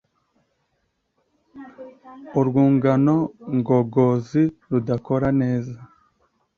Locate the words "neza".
5.41-5.77